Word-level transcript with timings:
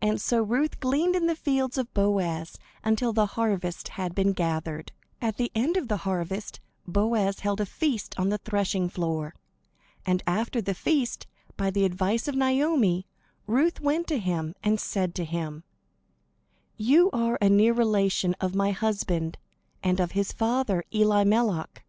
And 0.00 0.20
so 0.20 0.44
Ruth 0.44 0.78
gleaned 0.78 1.16
in 1.16 1.26
the 1.26 1.34
fields 1.34 1.76
of 1.76 1.92
Boaz 1.92 2.56
until 2.84 3.12
the 3.12 3.26
harvest 3.34 3.88
had 3.88 4.14
been 4.14 4.32
gathered. 4.32 4.92
At 5.20 5.38
the 5.38 5.50
end 5.56 5.76
of 5.76 5.88
the 5.88 5.96
harvest, 6.06 6.60
Boaz 6.86 7.40
held 7.40 7.60
a 7.60 7.66
feast 7.66 8.16
on 8.16 8.28
the 8.28 8.38
threshing 8.38 8.88
floor. 8.88 9.34
And 10.06 10.22
after 10.24 10.60
the 10.62 10.72
feast, 10.72 11.26
by 11.56 11.72
the 11.72 11.84
advice 11.84 12.28
of 12.28 12.36
Naomi, 12.36 13.08
Ruth 13.48 13.80
went 13.80 14.06
to 14.06 14.20
him, 14.20 14.54
and 14.62 14.78
said 14.78 15.16
to 15.16 15.24
him: 15.24 15.64
"You 16.76 17.10
are 17.10 17.36
a 17.40 17.48
near 17.48 17.72
relation 17.72 18.36
of 18.40 18.54
my 18.54 18.70
husband 18.70 19.36
and 19.82 19.98
of 19.98 20.12
his 20.12 20.30
father, 20.32 20.84
Elimelech. 20.92 21.82